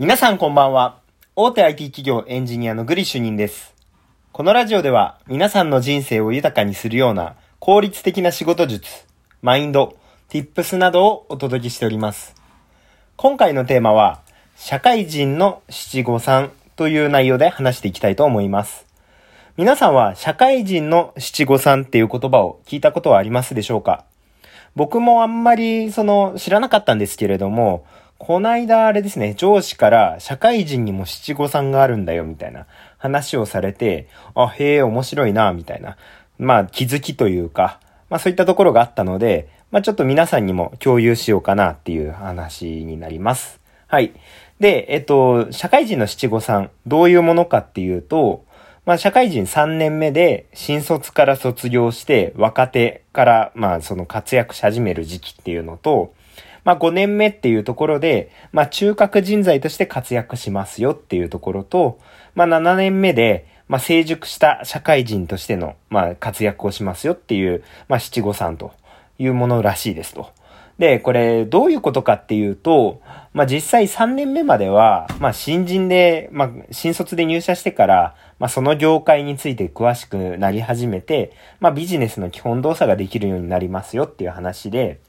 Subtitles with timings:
[0.00, 0.98] 皆さんこんばんは。
[1.36, 3.74] 大手 IT 企業エンジニアのグリ主任です。
[4.32, 9.04] このラジオでは皆さんの人生を豊かにするような効率的な仕事術、
[9.42, 9.98] マインド、
[10.30, 12.34] tips などをお届けしております。
[13.18, 14.22] 今回のテーマは、
[14.56, 18.86] 社会人の七五三という内容で話していきたいと思います。
[19.58, 24.06] 皆さんは社会人の七五三っていう言葉を聞いたことはありますでしょうか？
[24.74, 27.84] 僕もあんまりその知らなかったんですけれども、
[28.20, 32.66] こないだあれですね、上司から社会人にも七五三があるんだよみたいな
[32.98, 35.96] 話をされて、あ、へえ、面白いな、みたいな。
[36.38, 37.80] まあ気づきというか、
[38.10, 43.58] まあそういったところがあったので、まあちょっと皆さんにも共有しようかなっていう話になります。
[43.86, 44.12] はい。
[44.60, 48.44] で、えっと、社会人の七五三、どういうものかっていうと、
[48.84, 56.12] まあ社会人3年目で新卒から卒業して若手からまあその活躍し始める時期っていうのと、
[56.64, 61.98] まあ5年目っていうところで、まあ中核人材として活躍しますよっていうところと、
[62.34, 68.72] まあ7年目で、まあ成熟した社会人としての、まあ活躍をしますよっていう、まあ七五三と
[69.18, 70.30] いうものらしいですと。
[70.80, 73.02] で、これどういうことかっていうと、
[73.34, 85.00] まあ実際3年目までは、まあ新人で、まあ新卒で入社してから、まあその業界について詳しくなり始めて、まあビジネスの基本動作ができるようになりますよっていう話で、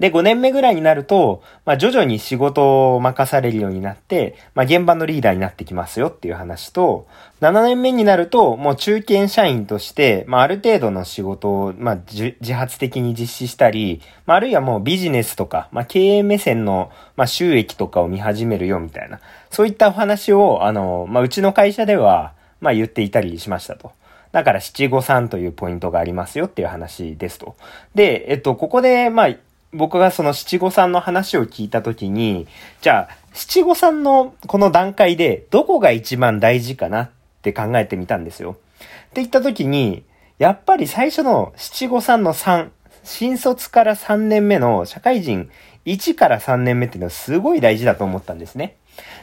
[0.00, 7.06] で、5年目ぐらいになると、まあ、徐々に仕事を任されるようになって、まあ、現場のリーダーになってきますよっていう話と、
[7.42, 23.92] 7年目になると、もう中堅社員として、まあ、ある程度の仕事を、まあ、自発的に実施したり、まあ、あるいはもうビジネスとか、まあ、経営目線の、まあ、収益とかを見始めるよみたいな、そういったお話を、あの、まあ、うちの会社では、まあ、言っていたりしましたと。
[24.32, 27.56] だから七五三というポイントがありますよっていう話ですと。
[27.94, 29.36] で、えっと、ここで、まあ、
[29.72, 32.46] 僕がその七五三の話を聞いたときに、
[32.80, 37.10] じゃあ、七五三のこの段階でどこが一番大事かなっ
[37.42, 38.56] て考えてみたんですよ。
[38.80, 40.04] って言ったときに、
[40.38, 42.72] やっぱり最初の七五三の三、
[43.04, 45.50] 新卒から3年目の社会人
[45.86, 48.76] 1から3年目っていうのはすごい大事だと思ったんですね。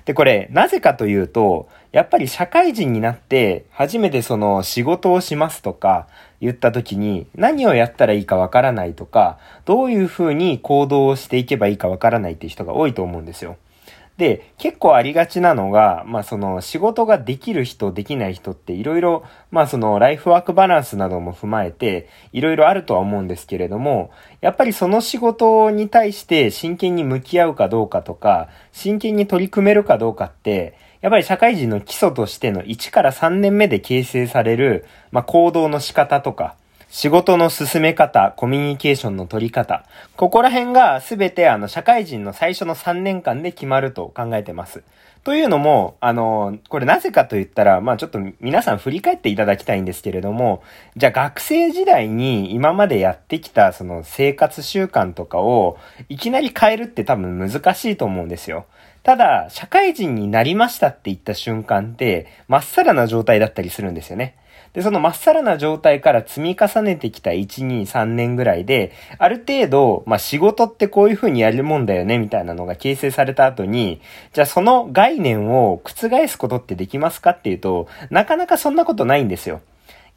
[0.07, 6.07] で、これ、なぜかというと、やっぱり社会人になって、初めてその仕事をしますとか、
[6.40, 13.57] 言った時に、何をやったらいいかわからないとか、どういう風に行動をしていけばいいかわからないっていう人が多いと思うんですよ。
[14.18, 24.10] で、結構ありがちなのが、まあその仕事ができる人、できない人っていろいろ、まあそのライフワークバランスなども踏まえて、いろいろあるとは思うんですけれども、
[24.42, 36.56] やっぱりその仕事に対して真剣に向き合うかどうかとか、真剣に取り組めるかどうかって、やっぱり社会人の基礎としての1から3年目で形成される、まあ行動の仕方とか、
[36.90, 39.84] 仕事の進め方、コミュニケーションの取り方。
[40.16, 44.84] ここら辺がすべてあの社会人の最初の3年間で決まると考えてます。
[45.25, 50.64] というのも、あの、これなぜかと言ったら、まあちょっと皆さん振り返っていただきたいんですけれども、
[50.96, 55.78] じゃあ学生時代に今までやってきたその生活習慣とかを
[56.08, 58.66] いきなり変えるって多分難しいと思うんですよ。
[59.07, 64.35] ただ、社会人になりましたって言った瞬間って、まっさらな状態だったりするんですよね。
[64.73, 74.01] で、そのまっさらな状態から積み重ねてきた1、2、3年ぐらいで、ある程度、まあ、仕事ってこういう風にやるもんだよね、みたいなのが形成された後に、
[74.34, 79.62] じゃあその概念を覆すことってできますかっていうと、なかなかそんなことないんですよ。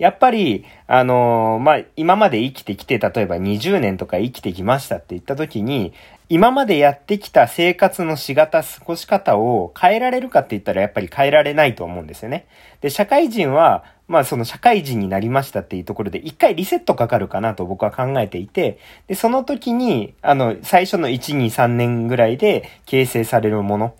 [0.01, 5.93] やっぱり、あのー、まあ、今まで生きてきて、例えば20年とか生きてきましたって言った時に、
[6.31, 12.47] 今までやってきた生活のし方、過ごし方を変えられるかって言ったらやっぱり変えられないと思うんですよね。
[12.81, 23.95] で、社会人は、まあその社会人になりましたっていうところで一回リセットかかるかなと僕は考えていて、で、その時に、あの、最初の1、2、3年ぐらいで形成されるもの。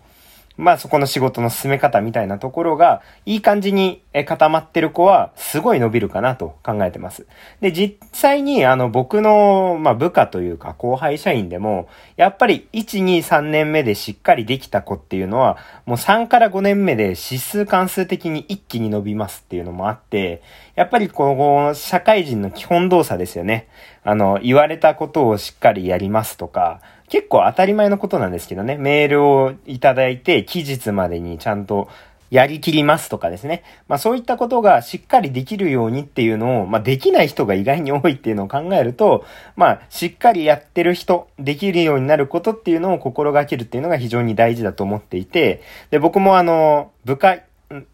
[0.61, 7.25] まあそこの仕事の進め方みたいなところが、いい感じに固まってる子は、すごい伸びるかなと考えてます。
[7.61, 15.57] で、実際に、あの、僕の、まあ部下というか後輩社員でも、やっぱり1、2、3年目でしっかりできた子っていうのは、
[15.87, 20.43] もう3から5年目で指数関数的に一気に伸びますっていうのもあって、
[20.75, 23.67] やっぱりこの社会人の基本動作ですよね。
[24.03, 31.89] あの、言われたことをしっかりやりますとか、結構当たり前のことなんですけどね、メールをいただいて、期日までにちゃんと
[32.29, 33.63] やりきりますとかですね。
[33.89, 39.25] まあそういったことがしっかりできるようにっていうのを、まあできない人が意外に多いっていうのを考えると、
[39.57, 47.39] まあしっかりやってる人、できるようになることっていうのを心がけるっていうのが非常に大事だと思っていて、で、僕もあの、部下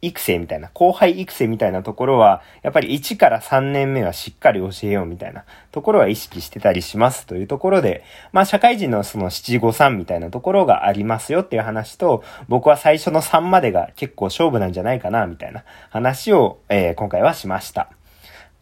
[0.01, 17.89] 育成みたいな、後輩育成みたいなところは、やっぱり1から3年目はしっかり教えようみたいなところは意識してたりしますというところで、まあ社会人のその七五三みたいなところがありますよっていう話と、僕は最初の3までが結構勝負なんじゃないかなみたいな話を、えー、今回はしました。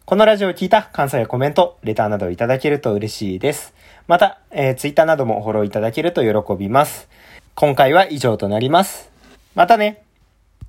[0.04, 3.74] このラジオを聞いた感想やコメント、レターなどをいただけると嬉しいです。
[4.06, 7.08] また、えー、ツイッターなどもフォローいただけると喜びます。
[7.56, 9.10] 今回は以上となります。
[9.56, 10.05] またね